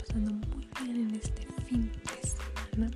[0.00, 2.28] pasando muy bien en este fin de
[2.72, 2.90] semana.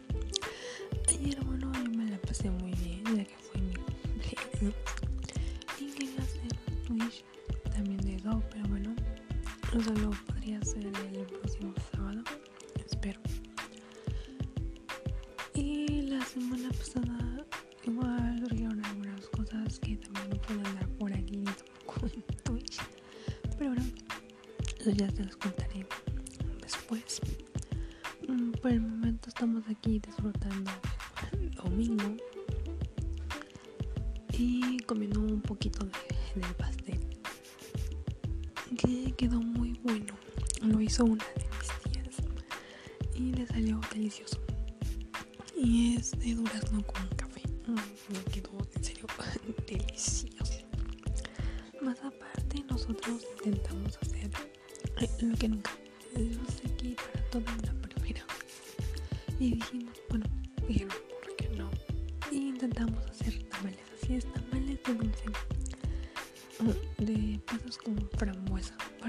[1.09, 4.75] Ayer, bueno, yo me la pasé muy bien, ya que fue mi cumpleaños.
[5.77, 6.53] Quería hacer
[6.87, 7.25] Twitch
[7.73, 8.95] también de eso, pero bueno,
[9.73, 12.23] solo podría ser el próximo sábado,
[12.87, 13.21] espero.
[15.55, 17.45] Y la semana pasada,
[17.85, 21.51] igual surgieron algunas cosas que también no pueden andar por aquí ni
[22.45, 22.79] Twitch.
[23.59, 23.85] Pero bueno,
[24.81, 25.54] eso ya se los contaré
[29.23, 30.71] Estamos aquí disfrutando
[31.33, 32.17] el domingo
[34.33, 37.01] y comiendo un poquito de, del pastel
[38.77, 40.15] que quedó muy bueno.
[40.63, 42.17] Lo hizo una de mis tías
[43.15, 44.39] y le salió delicioso.
[45.57, 47.43] Y es de durazno con café.
[47.67, 47.75] Mm,
[48.13, 49.07] Me quedó en serio
[49.67, 50.61] delicioso.
[51.81, 54.31] Más aparte, nosotros intentamos hacer
[55.21, 55.71] lo que nunca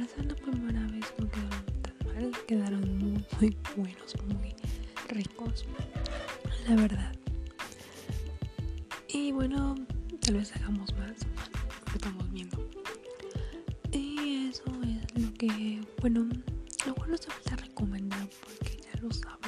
[0.04, 4.56] ser la primera vez no quedaron tan mal, quedaron muy, muy buenos, muy
[5.08, 5.66] ricos,
[6.68, 7.16] la verdad.
[9.08, 9.76] Y bueno,
[10.20, 11.16] tal vez hagamos más,
[11.88, 12.70] lo estamos viendo.
[13.92, 16.28] Y eso es lo que, bueno,
[16.86, 19.45] lo cual no se falta recomendar porque ya lo sabemos.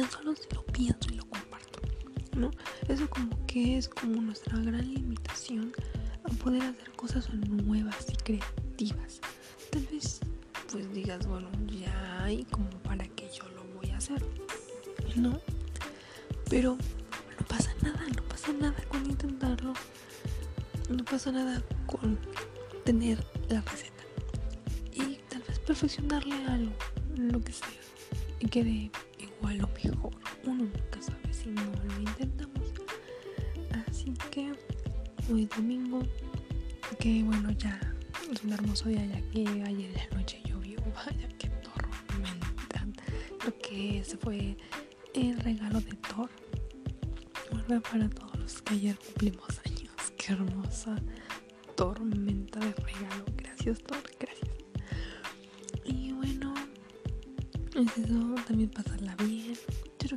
[0.00, 1.80] Tan solo si lo pienso y lo comparto.
[2.36, 2.50] ¿no?
[2.88, 5.72] Eso como que es como nuestra gran limitación
[6.24, 9.20] a poder hacer cosas nuevas y creativas.
[9.70, 10.20] Tal vez
[10.70, 14.24] pues digas, bueno, ya hay como para que yo lo voy a hacer,
[15.16, 15.40] ¿no?
[16.48, 16.76] Pero
[17.38, 19.74] no pasa nada, no pasa nada con intentarlo.
[20.88, 22.18] No pasa nada con
[22.84, 24.02] tener la receta.
[24.92, 26.72] Y tal vez perfeccionarle algo,
[27.16, 27.68] lo que sea,
[28.40, 30.12] y quede igual o mejor.
[30.44, 32.72] Uno nunca sabe si no lo intentamos.
[33.88, 34.52] Así que
[35.32, 36.00] hoy domingo,
[36.98, 37.78] que bueno, ya
[38.32, 40.78] es un hermoso día, ya que ayer en la noche llovió.
[40.94, 42.86] Vaya que tormenta.
[43.44, 44.56] Lo que ese fue
[45.14, 46.30] el regalo de Thor.
[47.50, 50.12] Bueno, para todos los que ayer cumplimos años.
[50.16, 50.96] Qué hermosa
[51.76, 53.24] tormenta de regalo.
[53.36, 54.50] Gracias, Thor, gracias.
[55.84, 56.54] Y bueno,
[57.74, 59.39] es eso, también pasarla bien.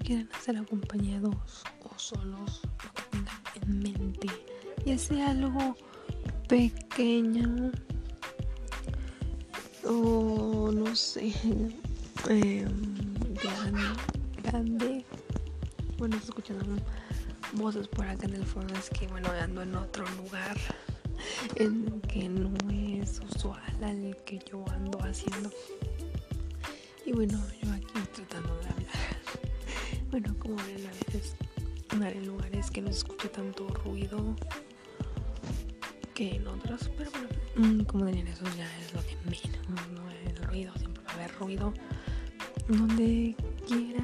[0.03, 4.27] Quieren hacer acompañados o solos, lo que tengan en mente.
[4.85, 5.75] Y sea algo
[6.47, 7.71] pequeño
[9.85, 11.33] o no sé,
[12.25, 13.93] grande,
[14.43, 15.05] grande.
[15.97, 16.65] Bueno, estoy escuchando
[17.53, 18.73] voces por acá en el fondo.
[18.75, 20.57] Es que, bueno, ando en otro lugar
[21.55, 25.49] en que no es usual al que yo ando haciendo.
[27.05, 29.22] Y bueno, yo aquí tratando de hablar.
[30.13, 31.35] Bueno, como ven, a veces
[31.89, 34.35] andar en lugares que no se escucha tanto ruido
[36.13, 40.11] que en otros, pero bueno, mm, como dirían, eso ya es lo que menos, no
[40.11, 41.73] el ruido, siempre va a haber ruido
[42.67, 43.35] donde
[43.67, 44.03] quiera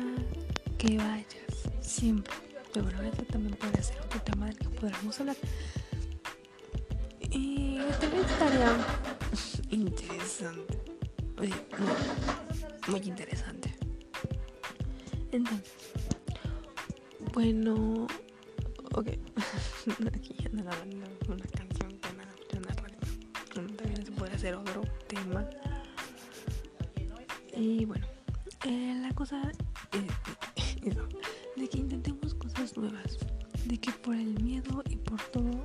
[0.80, 2.34] que vayas, siempre.
[2.74, 5.38] Pero bueno, eso también puede ser otro tema del que podremos hablar.
[7.22, 8.78] Y también estaría
[9.70, 10.80] interesante.
[12.88, 13.49] Muy interesante.
[15.32, 15.74] Entonces,
[17.34, 18.08] bueno,
[18.94, 19.08] ok.
[20.14, 22.98] Aquí anda grabando una canción que en la radio.
[23.54, 25.48] También se puede hacer otro tema.
[27.56, 28.08] Y bueno,
[28.66, 29.52] eh, la cosa
[29.92, 31.08] es eso,
[31.56, 33.18] de que intentemos cosas nuevas.
[33.66, 35.64] De que por el miedo y por todo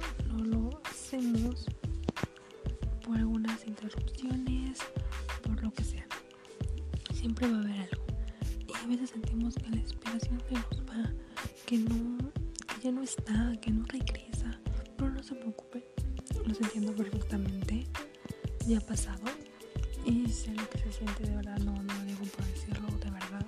[20.07, 23.47] Y sé lo que se siente de verdad, no, no digo por decirlo de verdad.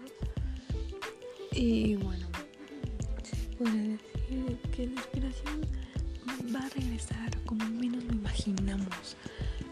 [1.52, 2.26] Y bueno,
[3.58, 5.60] podría decir que la inspiración
[6.54, 9.16] va a regresar como menos lo imaginamos.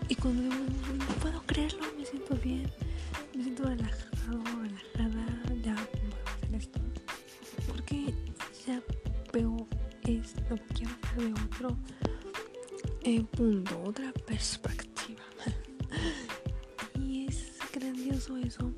[0.09, 2.71] Y cuando no puedo creerlo, me siento bien,
[3.35, 5.27] me siento relajado, relajada,
[5.63, 6.81] ya puedo hacer esto.
[7.67, 8.15] Porque
[8.67, 8.83] ya
[9.33, 9.67] veo
[10.03, 11.77] esto, quiero hacer de otro.
[13.03, 14.94] eh, punto, otra perspectiva.
[18.25, 18.73] Grandioso eso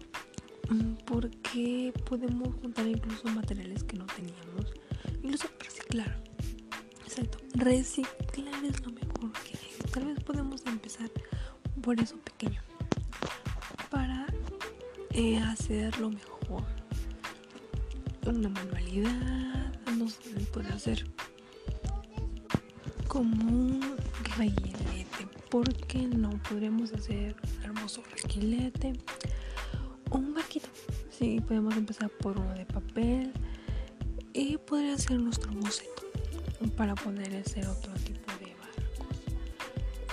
[0.70, 4.72] mm, porque podemos juntar incluso materiales que no teníamos,
[5.22, 6.16] incluso reciclar.
[7.04, 9.90] Exacto, reciclar es lo mejor que hay.
[9.92, 11.10] Tal vez podemos empezar
[11.82, 12.60] por eso pequeño
[13.90, 14.26] para
[15.12, 16.64] eh, hacerlo mejor.
[18.26, 21.06] Una manualidad, no se puede hacer
[23.06, 23.96] como un
[24.36, 24.65] reguilete.
[25.56, 26.28] ¿Por qué no?
[26.50, 28.92] Podríamos hacer un hermoso reguilete
[30.10, 30.68] o un barquito.
[31.08, 33.32] Sí, podemos empezar por uno de papel
[34.34, 36.02] y podría ser nuestro boceto
[36.76, 39.16] para poder hacer otro tipo de barcos.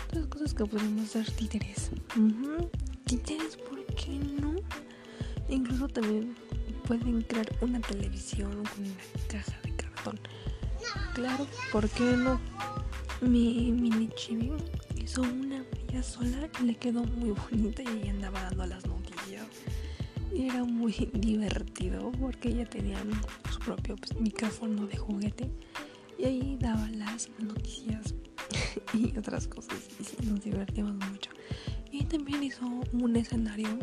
[0.06, 1.92] Otras cosas que podemos hacer títeres.
[3.04, 4.56] Títeres, ¿por qué no?
[5.50, 6.38] Incluso también
[6.88, 10.18] pueden crear una televisión con una caja de cartón.
[11.14, 12.40] Claro, ¿por qué no?
[13.20, 14.50] Mi mini chibi
[15.04, 19.46] hizo una ella sola y le quedó muy bonita y ella andaba dando las noticias.
[20.34, 22.98] Y era muy divertido porque ella tenía
[23.52, 25.52] su propio pues, micrófono de juguete
[26.18, 28.16] y ahí daba las noticias
[28.94, 29.78] y otras cosas
[30.22, 31.32] y nos divertimos mucho.
[31.92, 33.78] Y también hizo un escenario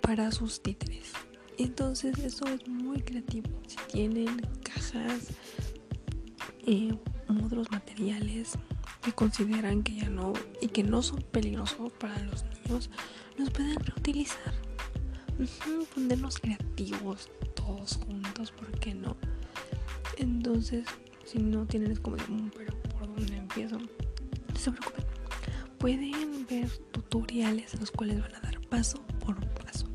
[0.00, 1.12] para sus títeres.
[1.58, 3.50] Entonces eso es muy creativo.
[3.66, 5.28] Si tienen cajas,
[6.66, 6.96] eh,
[7.44, 8.56] otros materiales
[9.02, 12.90] que consideran que ya no y que no son peligrosos para los niños,
[13.36, 14.54] los pueden reutilizar.
[15.94, 19.16] ponernos creativos todos juntos, ¿por qué no?
[20.18, 20.84] Entonces,
[21.24, 23.78] si no tienen como, mm, pero ¿por dónde empiezo?
[23.78, 25.04] No se preocupen.
[25.78, 29.86] Pueden ver tutoriales en los cuales van a dar paso por paso.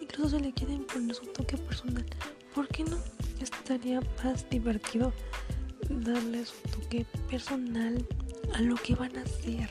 [0.00, 2.04] Incluso si le quieren poner su toque personal,
[2.52, 2.98] ¿por qué no?
[3.40, 5.12] Estaría más divertido
[5.88, 8.04] darle su toque personal
[8.60, 9.68] lo que van a hacer.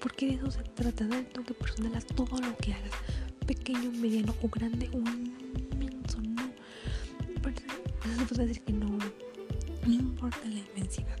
[0.00, 2.92] Porque de eso se trata, dar toque personal a todo lo que hagas.
[3.46, 6.42] Pequeño, mediano o grande o inmenso, no.
[7.32, 8.98] se puede decir que no,
[9.86, 11.18] no importa la inmensidad.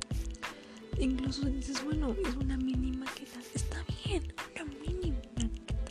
[0.98, 3.40] Incluso dices, bueno, es una mini maqueta.
[3.54, 4.22] Está bien,
[4.54, 5.84] una mini maqueta.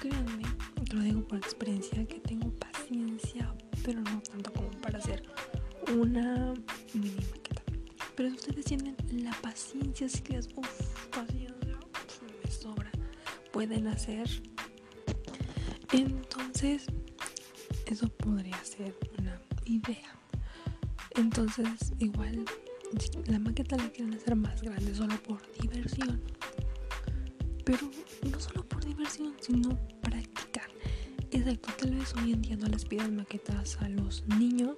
[0.00, 0.44] Créanme,
[0.88, 3.54] te lo digo por experiencia, que tengo paciencia,
[3.84, 5.22] pero no tanto como para hacer
[5.94, 6.54] una
[6.94, 7.41] maqueta.
[8.16, 11.78] Pero si ustedes tienen la paciencia, si que uff, paciencia,
[12.44, 12.90] me sobra,
[13.52, 14.28] pueden hacer.
[15.92, 16.86] Entonces,
[17.86, 20.14] eso podría ser una idea.
[21.16, 22.44] Entonces, igual,
[23.26, 26.22] la maqueta la quieren hacer más grande solo por diversión.
[27.64, 27.90] Pero
[28.30, 30.68] no solo por diversión, sino practicar.
[31.30, 34.76] Exacto, tal vez hoy en día no les pidan maquetas a los niños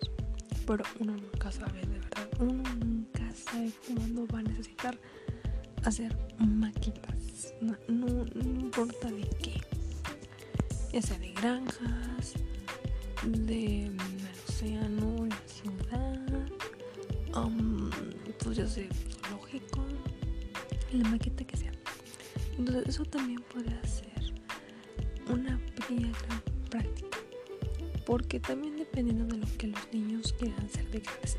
[0.67, 2.29] pero uno nunca sabe, de verdad.
[2.41, 4.99] Uno nunca sabe cuándo va a necesitar
[5.85, 7.55] hacer maquetas.
[7.61, 9.61] No, importa de qué.
[10.93, 12.35] Ya sea de granjas,
[13.27, 13.97] del
[14.49, 16.49] océano, la ciudad,
[17.35, 17.91] um,
[18.43, 18.89] pues ya sea
[19.23, 19.85] zoológico,
[20.93, 21.73] la maqueta que sea.
[22.59, 24.33] Entonces eso también puede ser
[25.29, 26.13] una pequeña
[26.71, 27.19] práctica
[28.05, 31.39] porque también dependiendo de lo que los niños quieran ser de grandes,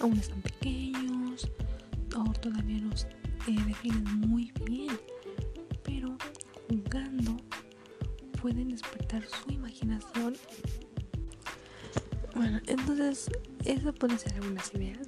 [0.00, 1.50] aún están pequeños,
[2.16, 4.98] o todavía nos eh, definen muy bien,
[5.82, 6.16] pero
[6.68, 7.36] jugando
[8.40, 10.36] pueden despertar su imaginación.
[12.34, 13.30] Bueno, entonces
[13.64, 15.06] eso puede ser algunas ideas.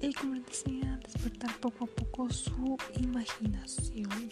[0.00, 4.30] Y como les decía, despertar poco a poco su imaginación.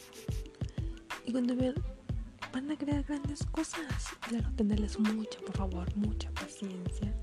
[1.25, 1.75] Y cuando vean
[2.53, 4.09] van a crear grandes cosas.
[4.21, 7.15] Claro, tenerles mucha, por favor, mucha paciencia.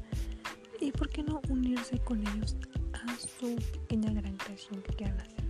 [0.80, 2.56] Y por qué no unirse con ellos
[2.94, 5.44] a su pequeña gran creación que quieran hacer.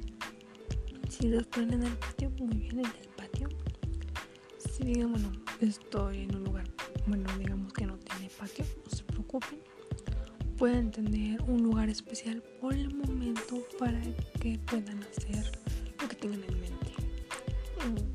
[1.10, 3.50] Si los ponen en el patio, muy bien en el patio.
[4.58, 5.32] Si digan, bueno,
[5.62, 6.66] estoy en un lugar,
[7.08, 9.60] bueno, digamos que no tiene patio, no se preocupen.
[10.58, 14.02] Pueden tener un lugar especial por el momento para
[14.40, 15.52] que puedan hacer
[16.02, 16.94] lo que tengan en mente.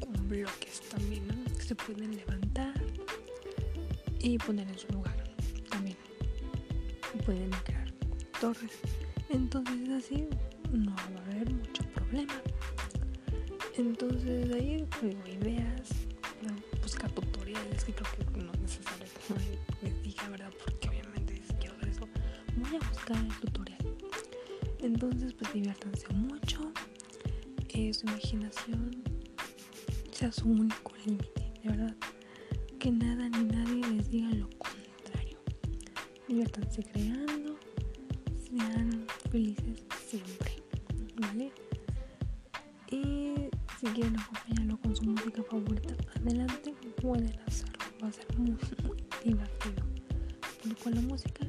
[0.00, 1.35] Con bloques también, ¿no?
[1.59, 2.75] se pueden levantar
[4.19, 5.01] y poner en su lugar.
[7.24, 7.92] Pueden crear
[8.40, 8.78] torres.
[9.28, 10.28] Entonces así
[10.72, 12.34] no va a haber mucho problema.
[13.76, 15.88] Entonces ahí digo ideas,
[16.82, 20.52] buscar tutoriales que creo que no es necesario que les diga, ¿verdad?
[20.64, 22.08] Porque obviamente si quiero hacer eso,
[22.56, 23.96] voy a buscar el tutorial.
[24.80, 26.72] Entonces pues diviértanse mucho.
[27.68, 29.02] Eh, su imaginación
[30.12, 31.96] sea su único límite de verdad,
[32.78, 34.48] que nada ni nadie les diga lo
[36.32, 37.58] diviértanse creando,
[38.42, 40.62] sean felices siempre,
[41.20, 41.52] ¿vale?
[42.90, 48.56] Y si quieren acompañarlo con su música favorita, adelante, pueden hacerlo, va a ser muy,
[49.22, 49.84] divertido.
[50.82, 51.46] Con la música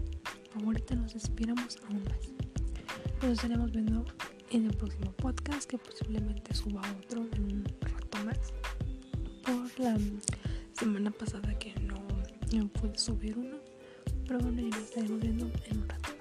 [0.54, 2.34] favorita nos inspiramos aún más.
[3.22, 4.04] Nos estaremos viendo
[4.52, 8.54] en el próximo podcast que posiblemente suba otro en un rato más
[9.46, 9.98] por la
[10.74, 11.74] semana pasada que
[12.52, 13.53] no pude subir uno
[14.26, 16.13] ya nos estaremos viendo en un rato.